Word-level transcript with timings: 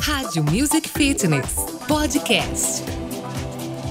Rádio 0.00 0.44
Music 0.44 0.88
Fitness 0.88 1.54
Podcast. 1.88 3.01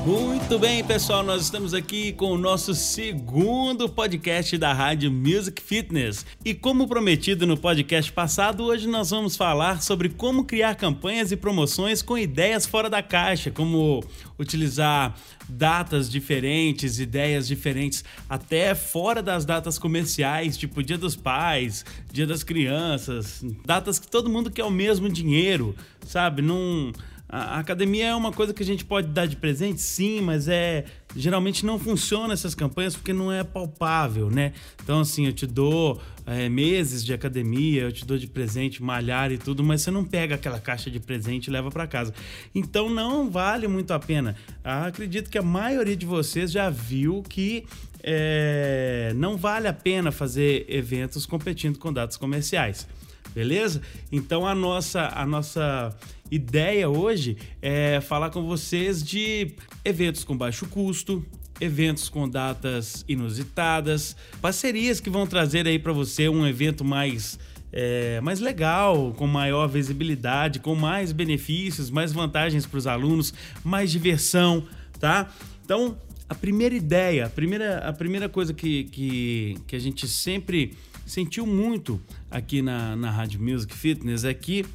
Muito 0.05 0.57
bem, 0.57 0.83
pessoal, 0.83 1.21
nós 1.21 1.43
estamos 1.43 1.75
aqui 1.75 2.11
com 2.13 2.31
o 2.31 2.37
nosso 2.37 2.73
segundo 2.73 3.87
podcast 3.87 4.57
da 4.57 4.73
Rádio 4.73 5.11
Music 5.11 5.61
Fitness. 5.61 6.25
E 6.43 6.55
como 6.55 6.87
prometido 6.87 7.45
no 7.45 7.55
podcast 7.55 8.11
passado, 8.11 8.63
hoje 8.63 8.87
nós 8.87 9.11
vamos 9.11 9.37
falar 9.37 9.79
sobre 9.83 10.09
como 10.09 10.43
criar 10.43 10.73
campanhas 10.73 11.31
e 11.31 11.37
promoções 11.37 12.01
com 12.01 12.17
ideias 12.17 12.65
fora 12.65 12.89
da 12.89 13.03
caixa, 13.03 13.51
como 13.51 14.03
utilizar 14.39 15.15
datas 15.47 16.09
diferentes, 16.09 16.99
ideias 16.99 17.47
diferentes, 17.47 18.03
até 18.27 18.73
fora 18.73 19.21
das 19.21 19.45
datas 19.45 19.77
comerciais, 19.77 20.57
tipo 20.57 20.81
Dia 20.81 20.97
dos 20.97 21.15
Pais, 21.15 21.85
Dia 22.11 22.25
das 22.25 22.43
Crianças, 22.43 23.45
datas 23.63 23.99
que 23.99 24.09
todo 24.09 24.31
mundo 24.31 24.49
quer 24.49 24.63
o 24.63 24.71
mesmo 24.71 25.07
dinheiro, 25.07 25.75
sabe? 26.07 26.41
Não 26.41 26.91
a 27.33 27.59
academia 27.59 28.07
é 28.07 28.15
uma 28.15 28.33
coisa 28.33 28.53
que 28.53 28.61
a 28.61 28.65
gente 28.65 28.83
pode 28.83 29.07
dar 29.07 29.25
de 29.25 29.37
presente, 29.37 29.79
sim, 29.79 30.19
mas 30.19 30.49
é 30.49 30.83
geralmente 31.15 31.65
não 31.65 31.79
funciona 31.79 32.33
essas 32.33 32.53
campanhas 32.53 32.93
porque 32.93 33.13
não 33.13 33.31
é 33.31 33.41
palpável, 33.41 34.29
né? 34.29 34.51
Então, 34.83 34.99
assim, 34.99 35.25
eu 35.25 35.31
te 35.31 35.47
dou 35.47 36.01
é, 36.25 36.49
meses 36.49 37.05
de 37.05 37.13
academia, 37.13 37.83
eu 37.83 37.91
te 37.91 38.05
dou 38.05 38.17
de 38.17 38.27
presente 38.27 38.83
malhar 38.83 39.31
e 39.31 39.37
tudo, 39.37 39.63
mas 39.63 39.81
você 39.81 39.91
não 39.91 40.03
pega 40.03 40.35
aquela 40.35 40.59
caixa 40.59 40.91
de 40.91 40.99
presente 40.99 41.47
e 41.47 41.51
leva 41.51 41.71
para 41.71 41.87
casa. 41.87 42.13
Então, 42.53 42.89
não 42.89 43.29
vale 43.29 43.65
muito 43.65 43.91
a 43.91 43.99
pena. 43.99 44.35
Ah, 44.61 44.87
acredito 44.87 45.29
que 45.29 45.37
a 45.37 45.43
maioria 45.43 45.95
de 45.95 46.05
vocês 46.05 46.51
já 46.51 46.69
viu 46.69 47.23
que 47.23 47.65
é, 48.03 49.13
não 49.15 49.37
vale 49.37 49.69
a 49.69 49.73
pena 49.73 50.11
fazer 50.11 50.65
eventos 50.67 51.25
competindo 51.25 51.79
com 51.79 51.93
dados 51.93 52.17
comerciais 52.17 52.85
beleza? 53.33 53.81
Então 54.11 54.45
a 54.45 54.53
nossa 54.53 55.11
a 55.13 55.25
nossa 55.25 55.95
ideia 56.29 56.89
hoje 56.89 57.37
é 57.61 57.99
falar 58.01 58.29
com 58.29 58.43
vocês 58.43 59.03
de 59.03 59.53
eventos 59.83 60.23
com 60.23 60.35
baixo 60.35 60.65
custo, 60.67 61.25
eventos 61.59 62.09
com 62.09 62.27
datas 62.27 63.05
inusitadas, 63.07 64.15
parcerias 64.41 64.99
que 64.99 65.09
vão 65.09 65.27
trazer 65.27 65.67
aí 65.67 65.77
para 65.77 65.93
você 65.93 66.29
um 66.29 66.47
evento 66.47 66.83
mais 66.83 67.37
é, 67.73 68.19
mais 68.21 68.39
legal, 68.39 69.13
com 69.13 69.25
maior 69.25 69.67
visibilidade, 69.67 70.59
com 70.59 70.75
mais 70.75 71.11
benefícios, 71.11 71.89
mais 71.89 72.11
vantagens 72.11 72.65
para 72.65 72.77
os 72.77 72.87
alunos, 72.87 73.33
mais 73.63 73.89
diversão, 73.91 74.65
tá? 74.99 75.31
Então, 75.63 75.97
a 76.27 76.35
primeira 76.35 76.75
ideia, 76.75 77.25
a 77.27 77.29
primeira, 77.29 77.77
a 77.79 77.93
primeira 77.93 78.27
coisa 78.27 78.53
que, 78.53 78.85
que, 78.85 79.57
que 79.67 79.75
a 79.75 79.79
gente 79.79 80.07
sempre 80.07 80.73
sentiu 81.05 81.45
muito 81.45 82.01
aqui 82.29 82.61
na, 82.61 82.95
na 82.95 83.11
Rádio 83.11 83.41
Music 83.41 83.73
Fitness 83.73 84.23
é 84.23 84.33
que 84.33 84.65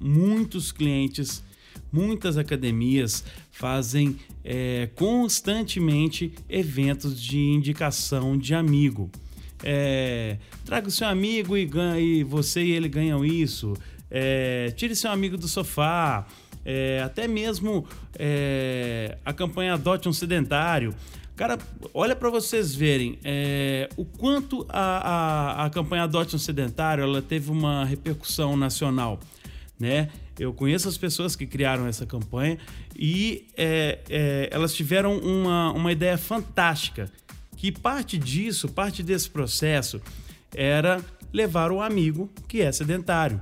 muitos 0.00 0.72
clientes, 0.72 1.42
muitas 1.92 2.36
academias 2.36 3.24
fazem 3.50 4.16
é, 4.44 4.88
constantemente 4.94 6.32
eventos 6.48 7.20
de 7.20 7.38
indicação 7.38 8.36
de 8.36 8.54
amigo. 8.54 9.10
É, 9.62 10.38
traga 10.64 10.88
o 10.88 10.90
seu 10.90 11.06
amigo 11.06 11.56
e, 11.56 11.64
ganha, 11.64 12.00
e 12.00 12.24
você 12.24 12.62
e 12.62 12.72
ele 12.72 12.88
ganham 12.88 13.24
isso. 13.24 13.74
É, 14.10 14.72
tire 14.76 14.96
seu 14.96 15.10
amigo 15.10 15.36
do 15.36 15.46
sofá. 15.46 16.26
É, 16.64 17.02
até 17.04 17.26
mesmo 17.26 17.86
é, 18.16 19.16
a 19.24 19.32
campanha 19.32 19.74
Adote 19.74 20.08
um 20.08 20.12
Sedentário. 20.12 20.94
Cara, 21.34 21.58
olha 21.94 22.14
para 22.14 22.28
vocês 22.28 22.74
verem 22.74 23.18
é, 23.24 23.88
o 23.96 24.04
quanto 24.04 24.66
a, 24.68 25.62
a, 25.62 25.64
a 25.66 25.70
campanha 25.70 26.02
Adote 26.02 26.36
um 26.36 26.38
Sedentário 26.38 27.02
ela 27.02 27.22
teve 27.22 27.50
uma 27.50 27.84
repercussão 27.84 28.56
nacional. 28.56 29.18
Né? 29.80 30.10
Eu 30.38 30.52
conheço 30.52 30.88
as 30.88 30.98
pessoas 30.98 31.34
que 31.34 31.46
criaram 31.46 31.86
essa 31.86 32.04
campanha 32.04 32.58
e 32.94 33.48
é, 33.56 33.98
é, 34.10 34.48
elas 34.52 34.74
tiveram 34.74 35.18
uma, 35.18 35.72
uma 35.72 35.90
ideia 35.90 36.18
fantástica. 36.18 37.10
Que 37.56 37.72
parte 37.72 38.18
disso, 38.18 38.68
parte 38.68 39.02
desse 39.02 39.30
processo, 39.30 40.00
era 40.54 41.02
levar 41.32 41.72
o 41.72 41.80
amigo 41.80 42.30
que 42.46 42.60
é 42.60 42.70
sedentário. 42.70 43.40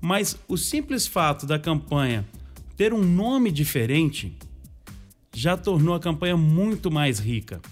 Mas 0.00 0.36
o 0.48 0.56
simples 0.56 1.06
fato 1.06 1.46
da 1.46 1.58
campanha 1.58 2.26
ter 2.76 2.92
um 2.92 3.02
nome 3.02 3.52
diferente 3.52 4.36
já 5.40 5.56
tornou 5.56 5.94
a 5.94 6.00
campanha 6.00 6.36
muito 6.36 6.90
mais 6.90 7.18
rica, 7.18 7.62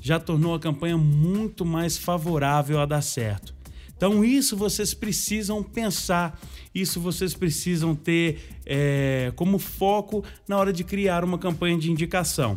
já 0.00 0.20
tornou 0.20 0.54
a 0.54 0.60
campanha 0.60 0.96
muito 0.96 1.64
mais 1.64 1.98
favorável 1.98 2.78
a 2.78 2.86
dar 2.86 3.02
certo. 3.02 3.52
Então, 3.96 4.24
isso 4.24 4.56
vocês 4.56 4.94
precisam 4.94 5.60
pensar, 5.60 6.40
isso 6.72 7.00
vocês 7.00 7.34
precisam 7.34 7.96
ter 7.96 8.60
é, 8.64 9.32
como 9.34 9.58
foco 9.58 10.22
na 10.46 10.56
hora 10.56 10.72
de 10.72 10.84
criar 10.84 11.24
uma 11.24 11.36
campanha 11.36 11.76
de 11.76 11.90
indicação. 11.90 12.56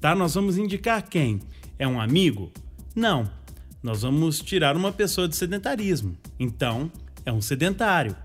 Tá? 0.00 0.14
Nós 0.14 0.32
vamos 0.32 0.56
indicar 0.56 1.06
quem? 1.06 1.42
É 1.78 1.86
um 1.86 2.00
amigo? 2.00 2.50
Não. 2.94 3.30
Nós 3.82 4.00
vamos 4.00 4.40
tirar 4.40 4.78
uma 4.78 4.92
pessoa 4.92 5.28
de 5.28 5.36
sedentarismo. 5.36 6.16
Então, 6.40 6.90
é 7.26 7.30
um 7.30 7.42
sedentário. 7.42 8.16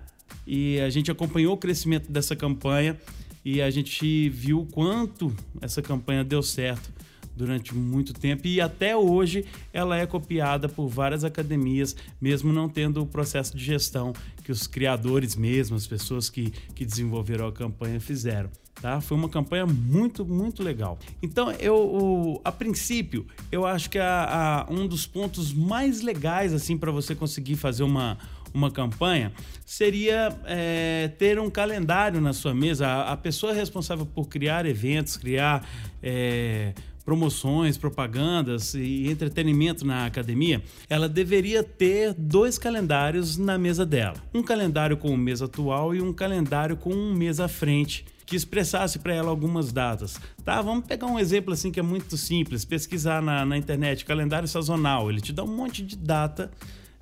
E 0.47 0.79
a 0.79 0.90
gente 0.90 1.12
acompanhou 1.12 1.53
o 1.53 1.58
crescimento 1.58 2.09
dessa 2.09 2.34
campanha 2.34 2.97
e 3.44 3.62
a 3.62 3.69
gente 3.69 4.29
viu 4.29 4.62
o 4.62 4.66
quanto 4.66 5.34
essa 5.62 5.81
campanha 5.81 6.24
deu 6.24 6.44
certo 6.44 6.91
durante 7.35 7.74
muito 7.74 8.13
tempo 8.13 8.46
e 8.47 8.62
até 8.62 8.96
hoje 8.96 9.46
ela 9.74 9.97
é 9.97 10.06
copiada 10.06 10.68
por 10.69 10.88
várias 10.88 11.24
academias, 11.24 11.96
mesmo 12.19 12.52
não 12.53 12.69
tendo 12.69 13.02
o 13.02 13.06
processo 13.06 13.56
de 13.56 13.63
gestão 13.63 14.13
que 14.44 14.52
os 14.52 14.68
criadores 14.68 15.35
mesmo, 15.35 15.75
as 15.75 15.88
pessoas 15.88 16.29
que, 16.29 16.52
que 16.75 16.85
desenvolveram 16.85 17.47
a 17.47 17.52
campanha 17.52 18.00
fizeram. 18.00 18.50
Tá? 18.81 19.00
Foi 19.00 19.16
uma 19.16 19.29
campanha 19.29 19.66
muito, 19.66 20.25
muito 20.25 20.63
legal. 20.63 20.97
Então, 21.22 21.52
eu, 21.52 21.75
o, 21.75 22.41
a 22.44 22.52
princípio, 22.52 23.28
eu 23.52 23.66
acho 23.66 23.90
que 23.90 24.00
a, 24.00 24.66
a, 24.68 24.73
um 24.73 24.88
dos 24.88 25.06
pontos 25.06 25.53
mais 25.53 26.02
legais 26.02 26.52
assim 26.52 26.75
para 26.75 26.91
você 26.91 27.13
conseguir 27.13 27.58
fazer 27.58 27.84
uma, 27.84 28.18
uma 28.53 28.72
campanha 28.72 29.31
seria 29.66 30.29
é, 30.45 31.09
ter 31.17 31.39
um 31.39 31.50
calendário 31.50 32.19
na 32.19 32.34
sua 32.34 32.53
mesa. 32.53 32.88
A, 32.88 33.13
a, 33.13 33.17
pessoa 33.17 33.53
responsável 33.53 34.06
por 34.06 34.28
criar 34.28 34.66
eventos, 34.66 35.17
criar 35.17 35.67
é, 36.01 36.73
promoções, 37.03 37.78
propagandas 37.78 38.73
e 38.73 39.07
entretenimento 39.07 39.85
na 39.85 40.06
academia, 40.06 40.61
ela 40.90 41.09
deveria 41.09 41.63
ter 41.63 42.13
dois 42.13 42.57
calendários 42.57 43.38
na 43.38 43.57
mesa 43.57 43.85
dela. 43.85 44.16
Um 44.34 44.44
calendário 44.44 44.97
com 44.97 45.09
o 45.09 45.17
mês 45.17 45.41
atual 45.41 45.95
e 45.95 46.01
um 46.01 46.13
calendário 46.13 46.78
com 46.78 46.94
um 46.94 47.13
mês 47.13 47.40
à 47.40 47.47
frente 47.47 48.06
que 48.25 48.35
expressasse 48.35 48.97
para 49.00 49.13
ela 49.13 49.29
algumas 49.29 49.73
datas. 49.73 50.17
Tá, 50.45 50.61
vamos 50.61 50.85
pegar 50.85 51.06
um 51.07 51.19
exemplo 51.19 51.53
assim 51.53 51.69
que 51.69 51.81
é 51.81 51.84
muito 51.84 52.16
simples, 52.16 52.63
pesquisar 52.63 53.22
na, 53.22 53.45
na 53.45 53.57
internet, 53.57 54.06
calendário 54.06 54.47
sazonal, 54.47 55.09
ele 55.09 55.19
te 55.19 55.34
dá 55.34 55.44
um 55.44 55.53
monte 55.53 55.84
de 55.84 55.97
data 55.97 56.50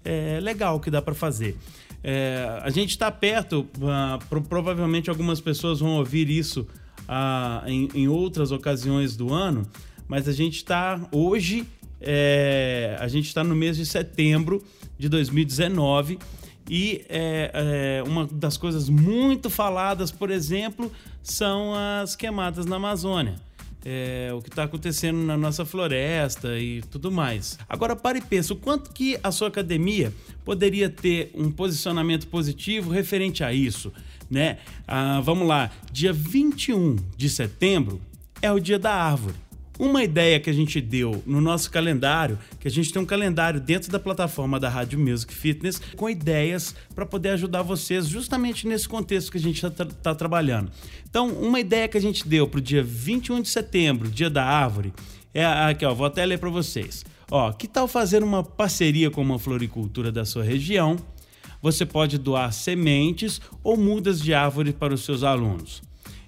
é, 0.04 0.40
legal 0.42 0.80
que 0.80 0.90
dá 0.90 1.02
para 1.02 1.14
fazer. 1.14 1.58
É, 2.04 2.62
a 2.64 2.70
gente 2.70 2.92
está 2.92 3.12
perto, 3.12 3.68
uh, 3.78 4.26
pro, 4.30 4.42
provavelmente 4.42 5.10
algumas 5.10 5.42
pessoas 5.42 5.80
vão 5.80 5.98
ouvir 5.98 6.30
isso 6.30 6.62
uh, 7.02 7.68
em, 7.68 7.90
em, 7.94 8.08
outras 8.08 8.52
ocasiões 8.52 9.18
do 9.18 9.34
ano, 9.34 9.68
mas 10.08 10.28
a 10.28 10.32
gente 10.32 10.56
está 10.56 11.00
hoje, 11.12 11.68
é, 12.00 12.96
a 13.00 13.08
gente 13.10 13.28
está 13.28 13.44
no 13.44 13.54
mês 13.54 13.76
de 13.76 13.86
setembro 13.86 14.64
de 14.98 15.10
2019 15.10 16.18
e 16.70 17.04
é, 17.10 18.00
é, 18.00 18.04
uma 18.08 18.26
das 18.26 18.56
coisas 18.56 18.88
muito 18.88 19.50
faladas, 19.50 20.10
por 20.10 20.32
exemplo, 20.32 20.90
são 21.22 21.74
as 22.02 22.16
queimadas 22.16 22.66
na 22.66 22.78
Amazônia 22.78 23.49
é, 23.86 24.32
o 24.34 24.42
que 24.42 24.50
está 24.50 24.64
acontecendo 24.64 25.18
na 25.20 25.38
nossa 25.38 25.66
floresta 25.66 26.58
e 26.58 26.82
tudo 26.84 27.12
mais. 27.12 27.58
Agora 27.68 27.96
pare 27.96 28.20
e 28.20 28.22
pensa, 28.22 28.54
o 28.54 28.56
quanto 28.56 28.92
que 28.92 29.20
a 29.24 29.32
sua 29.32 29.48
academia 29.48 30.14
poderia 30.44 30.90
ter 30.90 31.32
um 31.34 31.52
posicionamento 31.52 32.28
positivo 32.28 32.92
referente 32.92 33.44
a 33.44 33.54
isso, 33.54 33.92
né? 34.30 34.58
Ah, 34.88 35.22
vamos 35.22 35.48
lá, 35.48 35.72
dia 35.92 36.14
21 36.14 36.98
de 37.16 37.30
setembro 37.30 38.02
é 38.42 38.52
o 38.52 38.60
dia 38.60 38.80
da 38.80 38.94
árvore. 38.94 39.36
Uma 39.80 40.04
ideia 40.04 40.42
que 40.42 40.50
a 40.50 40.54
gente 40.54 40.82
deu 40.82 41.24
no 41.26 41.40
nosso 41.40 41.72
calendário, 41.72 42.38
que 42.60 42.68
a 42.68 42.72
gente 42.72 42.92
tem 42.92 43.02
um 43.02 43.06
calendário 43.06 43.62
dentro 43.62 43.90
da 43.90 43.98
plataforma 43.98 44.60
da 44.60 44.68
Rádio 44.68 45.00
Music 45.00 45.34
Fitness 45.34 45.82
com 45.96 46.10
ideias 46.10 46.76
para 46.94 47.06
poder 47.06 47.30
ajudar 47.30 47.62
vocês 47.62 48.06
justamente 48.06 48.68
nesse 48.68 48.90
contexto 48.90 49.32
que 49.32 49.38
a 49.38 49.42
gente 49.42 49.66
está 49.66 49.86
tá 49.86 50.14
trabalhando. 50.14 50.70
Então, 51.10 51.30
uma 51.30 51.62
ideia 51.62 51.88
que 51.88 51.98
a 51.98 52.02
gente 52.02 52.28
deu 52.28 52.46
para 52.46 52.58
o 52.58 52.62
dia 52.62 52.84
21 52.84 53.42
de 53.42 53.48
setembro, 53.48 54.10
dia 54.10 54.30
da 54.30 54.44
árvore, 54.44 54.94
é 55.34 55.46
aqui, 55.46 55.86
ó, 55.86 55.94
vou 55.94 56.06
até 56.06 56.26
ler 56.26 56.40
para 56.40 56.50
vocês. 56.50 57.06
Ó, 57.32 57.54
que 57.54 57.66
tal 57.66 57.88
fazer 57.88 58.22
uma 58.22 58.44
parceria 58.44 59.10
com 59.10 59.22
uma 59.22 59.40
floricultura 59.40 60.12
da 60.12 60.26
sua 60.26 60.44
região? 60.44 60.98
Você 61.62 61.86
pode 61.86 62.18
doar 62.18 62.52
sementes 62.52 63.40
ou 63.64 63.78
mudas 63.78 64.22
de 64.22 64.34
árvore 64.34 64.74
para 64.74 64.94
os 64.94 65.06
seus 65.06 65.24
alunos. 65.24 65.82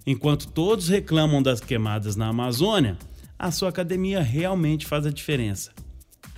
Enquanto 0.07 0.47
todos 0.47 0.87
reclamam 0.87 1.43
das 1.43 1.59
queimadas 1.59 2.15
na 2.15 2.27
Amazônia, 2.29 2.97
a 3.41 3.49
sua 3.49 3.69
academia 3.69 4.21
realmente 4.21 4.85
faz 4.85 5.03
a 5.03 5.09
diferença. 5.09 5.71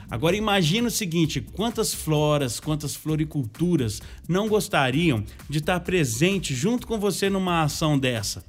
Agora 0.10 0.38
imagina 0.38 0.88
o 0.88 0.92
seguinte: 0.92 1.42
quantas 1.42 1.94
floras, 1.94 2.62
quantas 2.62 2.96
floriculturas 2.96 4.02
não 4.28 4.48
gostariam 4.48 5.22
de 5.50 5.58
estar 5.58 5.82
presente 5.82 6.56
junto 6.56 6.88
com 6.88 6.98
você 6.98 7.30
numa 7.30 7.64
ação 7.64 8.00
dessa? 8.00 8.46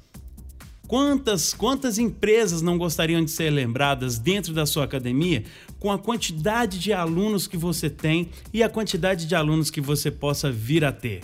Quantas, 0.87 1.53
quantas 1.53 1.97
empresas 1.97 2.61
não 2.61 2.77
gostariam 2.77 3.25
de 3.25 3.31
ser 3.31 3.49
lembradas 3.49 4.19
dentro 4.19 4.53
da 4.53 4.65
sua 4.65 4.85
academia 4.85 5.43
com 5.79 5.91
a 5.91 5.97
quantidade 5.97 6.79
de 6.79 6.93
alunos 6.93 7.47
que 7.47 7.57
você 7.57 7.89
tem 7.89 8.29
e 8.53 8.63
a 8.63 8.69
quantidade 8.69 9.25
de 9.25 9.35
alunos 9.35 9.69
que 9.69 9.81
você 9.81 10.09
possa 10.09 10.49
vir 10.49 10.85
a 10.85 10.93
ter? 10.93 11.23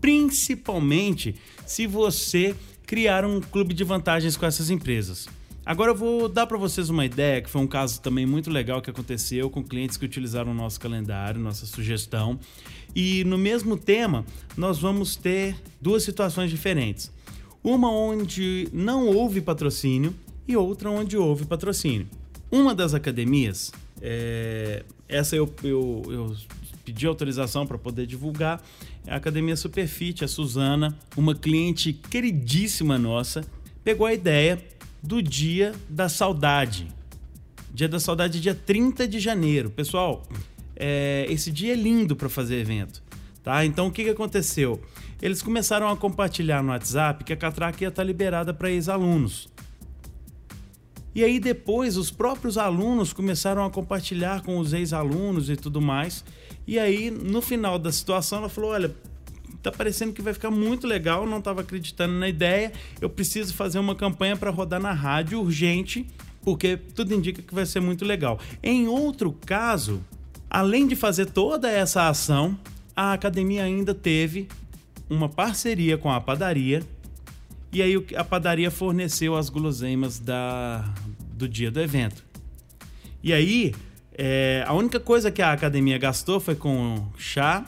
Principalmente 0.00 1.36
se 1.64 1.86
você 1.86 2.54
criar 2.84 3.24
um 3.24 3.40
clube 3.40 3.72
de 3.72 3.84
vantagens 3.84 4.36
com 4.36 4.44
essas 4.44 4.68
empresas. 4.68 5.28
Agora 5.70 5.92
eu 5.92 5.94
vou 5.94 6.28
dar 6.28 6.48
para 6.48 6.58
vocês 6.58 6.90
uma 6.90 7.06
ideia, 7.06 7.40
que 7.40 7.48
foi 7.48 7.60
um 7.60 7.66
caso 7.68 8.00
também 8.00 8.26
muito 8.26 8.50
legal 8.50 8.82
que 8.82 8.90
aconteceu 8.90 9.48
com 9.48 9.62
clientes 9.62 9.96
que 9.96 10.04
utilizaram 10.04 10.50
o 10.50 10.54
nosso 10.54 10.80
calendário, 10.80 11.40
nossa 11.40 11.64
sugestão. 11.64 12.40
E 12.92 13.22
no 13.22 13.38
mesmo 13.38 13.76
tema, 13.76 14.26
nós 14.56 14.80
vamos 14.80 15.14
ter 15.14 15.54
duas 15.80 16.02
situações 16.02 16.50
diferentes. 16.50 17.12
Uma 17.62 17.88
onde 17.88 18.66
não 18.72 19.06
houve 19.06 19.40
patrocínio 19.40 20.12
e 20.48 20.56
outra 20.56 20.90
onde 20.90 21.16
houve 21.16 21.44
patrocínio. 21.44 22.08
Uma 22.50 22.74
das 22.74 22.92
academias, 22.92 23.70
é, 24.02 24.82
essa 25.08 25.36
eu, 25.36 25.48
eu, 25.62 26.02
eu 26.08 26.36
pedi 26.84 27.06
autorização 27.06 27.64
para 27.64 27.78
poder 27.78 28.06
divulgar, 28.08 28.60
é 29.06 29.12
a 29.12 29.16
Academia 29.18 29.54
Superfit, 29.54 30.24
a 30.24 30.26
Suzana, 30.26 30.98
uma 31.16 31.32
cliente 31.32 31.92
queridíssima 31.92 32.98
nossa, 32.98 33.44
pegou 33.84 34.04
a 34.04 34.12
ideia 34.12 34.60
do 35.02 35.22
Dia 35.22 35.74
da 35.88 36.08
Saudade. 36.08 36.88
Dia 37.72 37.88
da 37.88 38.00
Saudade, 38.00 38.40
dia 38.40 38.54
30 38.54 39.06
de 39.06 39.18
janeiro. 39.20 39.70
Pessoal, 39.70 40.22
é, 40.76 41.26
esse 41.28 41.50
dia 41.50 41.72
é 41.72 41.76
lindo 41.76 42.16
para 42.16 42.28
fazer 42.28 42.56
evento. 42.56 43.02
Tá? 43.42 43.64
Então 43.64 43.86
o 43.86 43.90
que, 43.90 44.04
que 44.04 44.10
aconteceu? 44.10 44.80
Eles 45.20 45.42
começaram 45.42 45.88
a 45.88 45.96
compartilhar 45.96 46.62
no 46.62 46.70
WhatsApp 46.70 47.24
que 47.24 47.32
a 47.32 47.36
Catraca 47.36 47.82
ia 47.82 47.88
estar 47.88 48.02
tá 48.02 48.06
liberada 48.06 48.52
para 48.52 48.70
ex-alunos. 48.70 49.48
E 51.14 51.24
aí 51.24 51.40
depois 51.40 51.96
os 51.96 52.10
próprios 52.10 52.56
alunos 52.56 53.12
começaram 53.12 53.64
a 53.64 53.70
compartilhar 53.70 54.42
com 54.42 54.58
os 54.58 54.72
ex-alunos 54.72 55.50
e 55.50 55.56
tudo 55.56 55.80
mais. 55.80 56.24
E 56.66 56.78
aí 56.78 57.10
no 57.10 57.42
final 57.42 57.78
da 57.78 57.90
situação 57.90 58.38
ela 58.38 58.48
falou: 58.48 58.70
"Olha, 58.70 58.94
tá 59.62 59.70
parecendo 59.70 60.12
que 60.12 60.22
vai 60.22 60.32
ficar 60.32 60.50
muito 60.50 60.86
legal, 60.86 61.26
não 61.26 61.38
estava 61.38 61.60
acreditando 61.60 62.14
na 62.14 62.28
ideia. 62.28 62.72
Eu 63.00 63.10
preciso 63.10 63.54
fazer 63.54 63.78
uma 63.78 63.94
campanha 63.94 64.36
para 64.36 64.50
rodar 64.50 64.80
na 64.80 64.92
rádio 64.92 65.40
urgente, 65.40 66.06
porque 66.42 66.76
tudo 66.76 67.14
indica 67.14 67.42
que 67.42 67.54
vai 67.54 67.66
ser 67.66 67.80
muito 67.80 68.04
legal. 68.04 68.38
Em 68.62 68.88
outro 68.88 69.32
caso, 69.44 70.02
além 70.48 70.86
de 70.86 70.96
fazer 70.96 71.26
toda 71.26 71.70
essa 71.70 72.08
ação, 72.08 72.58
a 72.96 73.12
academia 73.12 73.64
ainda 73.64 73.94
teve 73.94 74.48
uma 75.08 75.28
parceria 75.28 75.98
com 75.98 76.10
a 76.10 76.20
padaria. 76.20 76.82
E 77.72 77.82
aí 77.82 77.94
a 78.16 78.24
padaria 78.24 78.70
forneceu 78.70 79.36
as 79.36 79.48
guloseimas 79.48 80.18
da, 80.18 80.84
do 81.34 81.48
dia 81.48 81.70
do 81.70 81.80
evento. 81.80 82.24
E 83.22 83.32
aí, 83.32 83.74
é, 84.12 84.64
a 84.66 84.72
única 84.72 84.98
coisa 84.98 85.30
que 85.30 85.42
a 85.42 85.52
academia 85.52 85.98
gastou 85.98 86.40
foi 86.40 86.54
com 86.54 87.06
chá, 87.16 87.64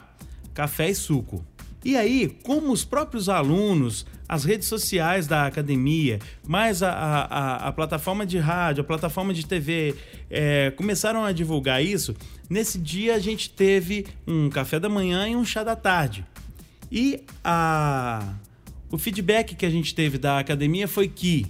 café 0.55 0.91
e 0.91 0.95
suco. 0.95 1.45
E 1.85 1.97
aí, 1.97 2.37
como 2.45 2.73
os 2.73 2.85
próprios 2.85 3.29
alunos, 3.29 4.07
as 4.29 4.45
redes 4.45 4.69
sociais 4.69 5.27
da 5.27 5.47
academia, 5.47 6.21
mais 6.47 6.83
a, 6.83 6.91
a, 6.91 7.69
a 7.69 7.73
plataforma 7.73 8.25
de 8.25 8.39
rádio, 8.39 8.83
a 8.83 8.85
plataforma 8.85 9.35
de 9.35 9.45
TV, 9.45 9.95
é, 10.31 10.71
começaram 10.71 11.25
a 11.25 11.33
divulgar 11.33 11.85
isso, 11.85 12.15
nesse 12.49 12.79
dia 12.79 13.15
a 13.15 13.19
gente 13.19 13.51
teve 13.51 14.07
um 14.27 14.49
café 14.49 14.79
da 14.79 14.89
manhã 14.89 15.29
e 15.29 15.35
um 15.35 15.45
chá 15.45 15.65
da 15.65 15.75
tarde. 15.75 16.25
E 16.91 17.21
a, 17.43 18.35
o 18.91 18.97
feedback 18.97 19.57
que 19.57 19.67
a 19.67 19.71
gente 19.71 19.95
teve 19.95 20.19
da 20.19 20.39
academia 20.39 20.87
foi 20.87 21.09
que 21.09 21.47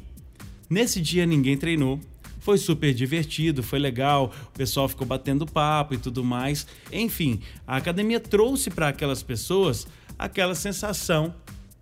nesse 0.70 1.00
dia 1.00 1.26
ninguém 1.26 1.56
treinou, 1.56 2.00
foi 2.43 2.58
super 2.58 2.93
divertido, 2.93 3.62
foi 3.62 3.78
legal, 3.78 4.32
o 4.49 4.58
pessoal 4.58 4.88
ficou 4.88 5.06
batendo 5.06 5.46
papo 5.46 5.94
e 5.94 5.99
tudo 5.99 6.25
mais. 6.25 6.67
Enfim, 6.93 7.40
a 7.64 7.76
academia 7.76 8.19
trouxe 8.19 8.69
para 8.69 8.88
aquelas 8.88 9.23
pessoas 9.23 9.87
aquela 10.25 10.55
sensação 10.55 11.35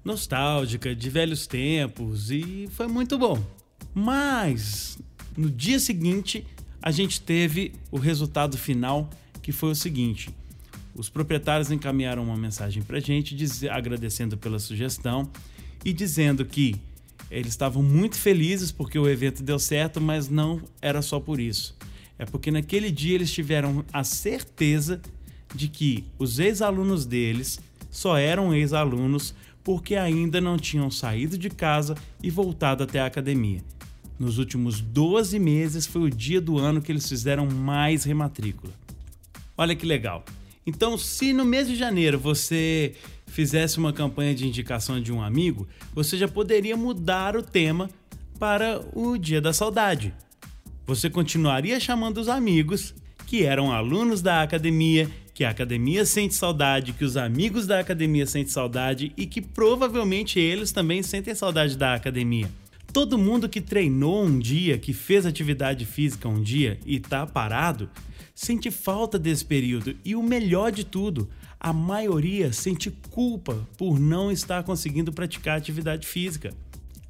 nostálgica 0.05 0.95
de 0.95 1.11
velhos 1.11 1.47
tempos 1.47 2.31
e 2.31 2.69
foi 2.73 2.87
muito 2.87 3.19
bom. 3.19 3.43
Mas 3.95 4.99
no 5.37 5.51
dia 5.51 5.79
seguinte 5.79 6.47
a 6.83 6.91
gente 6.91 7.21
teve 7.21 7.73
o 7.91 7.99
resultado 7.99 8.57
final 8.57 9.11
que 9.43 9.53
foi 9.53 9.71
o 9.71 9.75
seguinte: 9.75 10.31
os 10.95 11.09
proprietários 11.09 11.71
encaminharam 11.71 12.23
uma 12.23 12.37
mensagem 12.37 12.83
para 12.83 12.99
a 12.99 13.01
gente 13.01 13.35
diz, 13.35 13.63
agradecendo 13.65 14.37
pela 14.37 14.59
sugestão 14.59 15.31
e 15.85 15.93
dizendo 15.93 16.45
que 16.45 16.77
eles 17.31 17.53
estavam 17.53 17.83
muito 17.83 18.17
felizes 18.17 18.73
porque 18.73 18.99
o 18.99 19.09
evento 19.09 19.43
deu 19.43 19.59
certo, 19.59 20.01
mas 20.01 20.29
não 20.29 20.61
era 20.81 21.01
só 21.01 21.21
por 21.21 21.39
isso. 21.39 21.77
É 22.19 22.27
porque 22.27 22.51
naquele 22.51 22.91
dia 22.91 23.15
eles 23.15 23.33
tiveram 23.33 23.85
a 23.93 24.03
certeza 24.03 25.01
de 25.55 25.69
que 25.69 26.05
os 26.19 26.39
ex-alunos 26.39 27.07
deles 27.07 27.61
só 27.91 28.17
eram 28.17 28.55
ex-alunos 28.55 29.35
porque 29.63 29.97
ainda 29.97 30.41
não 30.41 30.57
tinham 30.57 30.91
saído 30.91 31.37
de 31.37 31.51
casa 31.51 31.95
e 32.23 32.31
voltado 32.31 32.83
até 32.83 33.01
a 33.01 33.07
academia. 33.07 33.63
Nos 34.19 34.39
últimos 34.39 34.81
12 34.81 35.39
meses 35.39 35.87
foi 35.87 36.03
o 36.03 36.11
dia 36.11 36.41
do 36.41 36.59
ano 36.59 36.81
que 36.81 36.93
eles 36.93 37.09
fizeram 37.09 37.47
mais 37.47 38.05
rematrícula. 38.05 38.73
Olha 39.57 39.75
que 39.75 39.87
legal. 39.87 40.25
Então, 40.67 40.97
se 40.97 41.33
no 41.33 41.45
mês 41.45 41.69
de 41.69 41.75
janeiro 41.75 42.19
você 42.19 42.95
fizesse 43.27 43.79
uma 43.79 43.93
campanha 43.93 44.35
de 44.35 44.47
indicação 44.47 45.01
de 45.01 45.13
um 45.13 45.23
amigo, 45.23 45.67
você 45.95 46.17
já 46.19 46.29
poderia 46.29 46.77
mudar 46.77 47.37
o 47.37 47.43
tema 47.43 47.91
para 48.39 48.81
o 48.95 49.17
Dia 49.17 49.41
da 49.41 49.53
Saudade. 49.53 50.15
Você 50.87 51.09
continuaria 51.09 51.79
chamando 51.79 52.19
os 52.19 52.29
amigos 52.29 52.95
que 53.27 53.45
eram 53.45 53.73
alunos 53.73 54.21
da 54.21 54.43
academia 54.43 55.09
que 55.41 55.45
a 55.47 55.49
academia 55.49 56.05
sente 56.05 56.35
saudade, 56.35 56.93
que 56.93 57.03
os 57.03 57.17
amigos 57.17 57.67
da 57.67 57.81
academia 57.81 58.27
sentem 58.27 58.53
saudade 58.53 59.11
e 59.17 59.25
que 59.25 59.41
provavelmente 59.41 60.39
eles 60.39 60.71
também 60.71 61.03
sentem 61.03 61.35
saudade 61.35 61.79
da 61.79 61.95
academia. 61.95 62.47
Todo 62.93 63.17
mundo 63.17 63.49
que 63.49 63.59
treinou 63.59 64.23
um 64.23 64.39
dia, 64.39 64.77
que 64.77 64.93
fez 64.93 65.25
atividade 65.25 65.87
física 65.87 66.29
um 66.29 66.43
dia 66.43 66.79
e 66.85 67.01
tá 67.01 67.27
parado, 67.27 67.89
sente 68.35 68.71
falta 68.71 69.19
desse 69.19 69.43
período. 69.43 69.97
E 70.05 70.15
o 70.15 70.23
melhor 70.23 70.71
de 70.71 70.85
tudo, 70.85 71.31
a 71.59 71.73
maioria 71.73 72.53
sente 72.53 72.91
culpa 73.09 73.67
por 73.79 73.99
não 73.99 74.31
estar 74.31 74.63
conseguindo 74.63 75.11
praticar 75.11 75.57
atividade 75.57 76.07
física. 76.07 76.53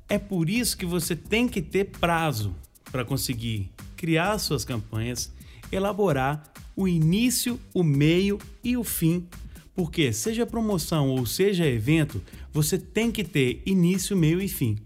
É 0.08 0.20
por 0.20 0.48
isso 0.48 0.78
que 0.78 0.86
você 0.86 1.16
tem 1.16 1.48
que 1.48 1.60
ter 1.60 1.86
prazo 1.86 2.54
para 2.92 3.04
conseguir 3.04 3.72
criar 3.96 4.38
suas 4.38 4.64
campanhas, 4.64 5.32
elaborar 5.72 6.44
o 6.80 6.88
início, 6.88 7.60
o 7.74 7.82
meio 7.82 8.38
e 8.64 8.74
o 8.74 8.82
fim. 8.82 9.26
Porque, 9.74 10.14
seja 10.14 10.46
promoção 10.46 11.10
ou 11.10 11.26
seja 11.26 11.66
evento, 11.66 12.22
você 12.50 12.78
tem 12.78 13.12
que 13.12 13.22
ter 13.22 13.62
início, 13.66 14.16
meio 14.16 14.40
e 14.40 14.48
fim. 14.48 14.78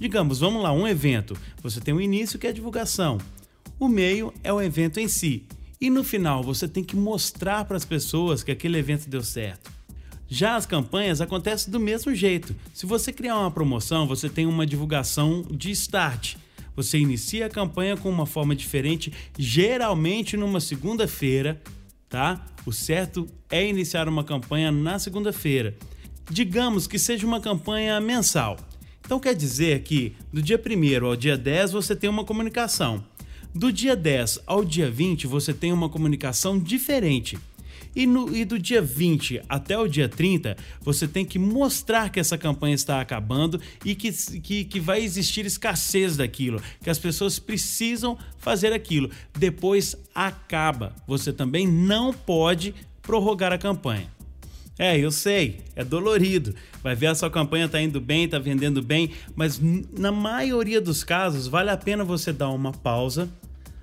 Digamos, 0.00 0.40
vamos 0.40 0.62
lá, 0.62 0.72
um 0.72 0.88
evento. 0.88 1.36
Você 1.62 1.82
tem 1.82 1.92
o 1.92 1.98
um 1.98 2.00
início, 2.00 2.38
que 2.38 2.46
é 2.46 2.50
a 2.50 2.54
divulgação. 2.54 3.18
O 3.78 3.88
meio 3.88 4.32
é 4.42 4.50
o 4.50 4.60
evento 4.60 4.98
em 4.98 5.06
si. 5.06 5.44
E 5.78 5.90
no 5.90 6.02
final, 6.02 6.42
você 6.42 6.66
tem 6.66 6.82
que 6.82 6.96
mostrar 6.96 7.66
para 7.66 7.76
as 7.76 7.84
pessoas 7.84 8.42
que 8.42 8.50
aquele 8.50 8.78
evento 8.78 9.06
deu 9.06 9.22
certo. 9.22 9.70
Já 10.26 10.56
as 10.56 10.64
campanhas 10.64 11.20
acontecem 11.20 11.70
do 11.70 11.78
mesmo 11.78 12.14
jeito. 12.14 12.56
Se 12.72 12.86
você 12.86 13.12
criar 13.12 13.38
uma 13.38 13.50
promoção, 13.50 14.06
você 14.06 14.30
tem 14.30 14.46
uma 14.46 14.66
divulgação 14.66 15.42
de 15.50 15.70
start. 15.72 16.36
Você 16.76 16.98
inicia 16.98 17.46
a 17.46 17.50
campanha 17.50 17.96
com 17.96 18.08
uma 18.08 18.26
forma 18.26 18.54
diferente, 18.54 19.12
geralmente 19.38 20.36
numa 20.36 20.60
segunda-feira, 20.60 21.62
tá? 22.08 22.44
O 22.66 22.72
certo 22.72 23.28
é 23.50 23.66
iniciar 23.66 24.08
uma 24.08 24.24
campanha 24.24 24.72
na 24.72 24.98
segunda-feira. 24.98 25.76
Digamos 26.30 26.86
que 26.86 26.98
seja 26.98 27.26
uma 27.26 27.40
campanha 27.40 28.00
mensal. 28.00 28.56
Então 29.04 29.20
quer 29.20 29.34
dizer 29.34 29.82
que 29.82 30.16
do 30.32 30.40
dia 30.40 30.58
1 30.58 31.06
ao 31.06 31.14
dia 31.14 31.36
10 31.36 31.72
você 31.72 31.94
tem 31.94 32.08
uma 32.08 32.24
comunicação. 32.24 33.04
Do 33.54 33.70
dia 33.70 33.94
10 33.94 34.40
ao 34.46 34.64
dia 34.64 34.90
20 34.90 35.26
você 35.26 35.52
tem 35.52 35.72
uma 35.72 35.88
comunicação 35.88 36.58
diferente. 36.58 37.38
E, 37.94 38.06
no, 38.06 38.34
e 38.34 38.44
do 38.44 38.58
dia 38.58 38.82
20 38.82 39.42
até 39.48 39.78
o 39.78 39.86
dia 39.86 40.08
30, 40.08 40.56
você 40.80 41.06
tem 41.06 41.24
que 41.24 41.38
mostrar 41.38 42.10
que 42.10 42.18
essa 42.18 42.36
campanha 42.36 42.74
está 42.74 43.00
acabando 43.00 43.60
e 43.84 43.94
que, 43.94 44.10
que, 44.40 44.64
que 44.64 44.80
vai 44.80 45.00
existir 45.02 45.46
escassez 45.46 46.16
daquilo, 46.16 46.60
que 46.82 46.90
as 46.90 46.98
pessoas 46.98 47.38
precisam 47.38 48.18
fazer 48.38 48.72
aquilo. 48.72 49.10
Depois 49.38 49.96
acaba. 50.14 50.94
Você 51.06 51.32
também 51.32 51.66
não 51.66 52.12
pode 52.12 52.74
prorrogar 53.00 53.52
a 53.52 53.58
campanha. 53.58 54.12
É, 54.76 54.98
eu 54.98 55.12
sei, 55.12 55.60
é 55.76 55.84
dolorido. 55.84 56.54
Vai 56.82 56.96
ver 56.96 57.06
a 57.06 57.14
sua 57.14 57.30
campanha 57.30 57.68
tá 57.68 57.80
indo 57.80 58.00
bem, 58.00 58.28
tá 58.28 58.40
vendendo 58.40 58.82
bem, 58.82 59.10
mas 59.36 59.60
na 59.96 60.10
maioria 60.10 60.80
dos 60.80 61.04
casos 61.04 61.46
vale 61.46 61.70
a 61.70 61.76
pena 61.76 62.02
você 62.02 62.32
dar 62.32 62.50
uma 62.50 62.72
pausa, 62.72 63.30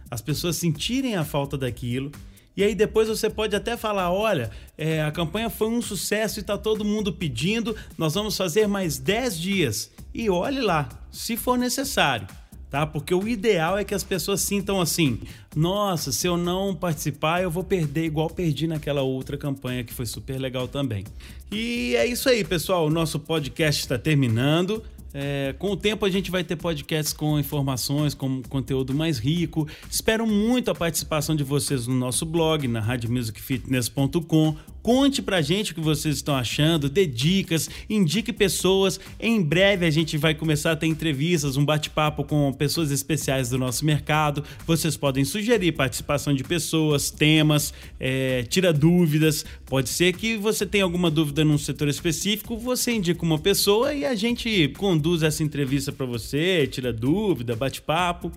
as 0.10 0.22
pessoas 0.22 0.58
sentirem 0.58 1.16
a 1.16 1.24
falta 1.24 1.58
daquilo 1.58 2.12
E 2.56 2.64
aí 2.64 2.76
depois 2.76 3.08
você 3.08 3.30
pode 3.30 3.56
até 3.56 3.78
falar: 3.78 4.12
olha, 4.12 4.52
é, 4.78 5.02
a 5.02 5.12
campanha 5.12 5.50
foi 5.50 5.68
um 5.68 5.82
sucesso 5.82 6.40
e 6.40 6.42
está 6.42 6.58
todo 6.58 6.86
mundo 6.86 7.14
pedindo, 7.14 7.76
nós 7.98 8.14
vamos 8.14 8.36
fazer 8.36 8.68
mais 8.68 8.98
10 8.98 9.40
dias. 9.40 9.92
E 10.14 10.30
olhe 10.30 10.60
lá, 10.60 10.90
se 11.10 11.38
for 11.38 11.58
necessário. 11.58 12.28
Tá? 12.70 12.88
Porque 12.88 13.14
o 13.14 13.28
ideal 13.28 13.78
é 13.78 13.84
que 13.84 13.94
as 13.94 14.04
pessoas 14.04 14.40
sintam 14.40 14.80
assim: 14.80 15.20
nossa, 15.54 16.10
se 16.10 16.26
eu 16.26 16.38
não 16.38 16.74
participar, 16.74 17.44
eu 17.44 17.52
vou 17.52 17.66
perder 17.66 18.06
igual 18.06 18.30
perdi 18.30 18.66
naquela 18.66 19.02
outra 19.02 19.38
campanha 19.38 19.84
que 19.84 19.94
foi 19.94 20.06
super 20.06 20.40
legal 20.40 20.70
também. 20.70 21.04
E 21.52 21.94
é 21.98 22.06
isso 22.06 22.30
aí, 22.30 22.46
pessoal. 22.46 22.88
O 22.88 22.90
nosso 22.90 23.20
podcast 23.20 23.82
está 23.82 24.00
terminando. 24.00 24.82
É, 25.14 25.54
com 25.60 25.72
o 25.72 25.78
tempo 25.78 26.06
a 26.06 26.10
gente 26.10 26.32
vai 26.32 26.44
ter 26.44 26.56
podcasts 26.56 27.14
com 27.14 27.40
informações, 27.40 28.14
com 28.14 28.42
conteúdo 28.44 28.94
mais 28.94 29.18
rico. 29.18 29.68
Espero 29.90 30.26
muito 30.26 30.72
a 30.72 30.76
participação 30.76 31.36
de 31.36 31.44
vocês 31.44 31.88
no 31.88 31.96
nosso 31.96 32.26
blog, 32.26 32.68
na 32.68 32.80
radiomusicfitness.com. 32.80 34.56
Conte 34.82 35.22
pra 35.22 35.42
gente 35.42 35.72
o 35.72 35.76
que 35.76 35.82
vocês 35.82 36.16
estão 36.16 36.36
achando, 36.36 36.90
dê 36.90 37.06
dicas, 37.06 37.70
indique 37.88 38.34
pessoas. 38.34 39.00
Em 39.20 39.40
breve 39.42 39.86
a 39.86 39.92
gente 39.92 40.18
vai 40.18 40.34
começar 40.34 40.72
a 40.72 40.76
ter 40.76 40.88
entrevistas, 40.88 41.56
um 41.56 41.64
bate-papo 41.64 42.24
com 42.24 42.52
pessoas 42.52 42.90
especiais 42.90 43.50
do 43.50 43.60
nosso 43.60 43.86
mercado. 43.86 44.44
Vocês 44.66 44.98
podem 44.98 45.24
sugerir 45.24 45.74
participação 45.74 46.34
de 46.34 46.44
pessoas, 46.44 47.12
temas, 47.12 47.74
é, 48.00 48.44
tira 48.44 48.74
dúvidas. 48.74 49.46
Pode 49.68 49.90
ser 49.90 50.14
que 50.14 50.36
você 50.36 50.66
tenha 50.66 50.84
alguma 50.84 51.12
dúvida 51.12 51.46
num 51.46 51.60
setor 51.60 51.88
específico, 51.88 52.58
você 52.58 52.94
indica 52.94 53.24
uma 53.24 53.38
pessoa 53.38 53.94
e 53.94 54.04
a 54.04 54.16
gente 54.16 54.70
conduz 54.78 55.22
essa 55.22 55.44
entrevista 55.44 55.92
para 55.92 56.08
você, 56.08 56.66
tira 56.66 56.92
dúvida, 56.92 57.56
bate-papo, 57.56 58.32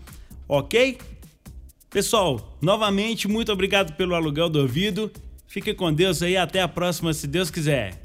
ok? 0.47 0.99
Pessoal, 1.89 2.59
novamente, 2.61 3.27
muito 3.27 3.51
obrigado 3.51 3.97
pelo 3.97 4.15
aluguel 4.15 4.51
do 4.51 4.61
ouvido 4.61 5.11
Fique 5.47 5.75
com 5.75 5.93
Deus 5.93 6.23
aí, 6.23 6.37
até 6.37 6.61
a 6.61 6.69
próxima, 6.69 7.13
se 7.13 7.27
Deus 7.27 7.51
quiser. 7.51 8.04